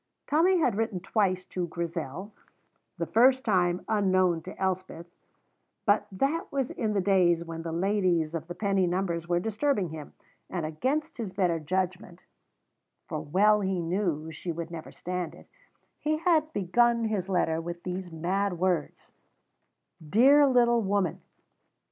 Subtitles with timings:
[0.25, 2.31] Tommy had written twice to Grizel,
[2.97, 5.05] the first time unknown to Elspeth,
[5.85, 9.89] but that was in the days when the ladies of the penny numbers were disturbing
[9.89, 10.13] him,
[10.49, 12.25] and, against his better judgment
[13.05, 15.47] (for well he knew she would never stand it),
[15.99, 19.13] he had begun his letter with these mad words:
[20.09, 21.21] "Dear Little Woman."